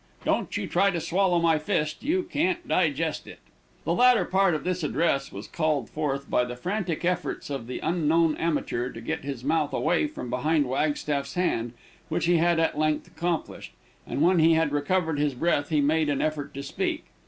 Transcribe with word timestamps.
Don't 0.25 0.57
you 0.57 0.65
try 0.65 0.89
to 0.89 0.99
swallow 0.99 1.39
my 1.39 1.59
fist, 1.59 2.01
you 2.01 2.23
can't 2.23 2.67
digest 2.67 3.27
it." 3.27 3.37
The 3.83 3.93
latter 3.93 4.25
part 4.25 4.55
of 4.55 4.63
this 4.63 4.81
address 4.81 5.31
was 5.31 5.47
called 5.47 5.91
forth 5.91 6.27
by 6.27 6.43
the 6.43 6.55
frantic 6.55 7.05
efforts 7.05 7.51
of 7.51 7.67
the 7.67 7.77
unknown 7.81 8.35
amateur 8.37 8.91
to 8.91 8.99
get 8.99 9.23
his 9.23 9.43
mouth 9.43 9.73
away 9.73 10.07
from 10.07 10.31
behind 10.31 10.65
Wagstaff's 10.65 11.35
hand, 11.35 11.73
which 12.09 12.25
he 12.25 12.39
at 12.39 12.79
length 12.79 13.05
accomplished, 13.09 13.73
and 14.07 14.23
when 14.23 14.39
he 14.39 14.53
had 14.53 14.71
recovered 14.71 15.19
his 15.19 15.35
breath 15.35 15.69
he 15.69 15.81
made 15.81 16.09
an 16.09 16.19
effort 16.19 16.51
to 16.55 16.63
speak. 16.63 17.05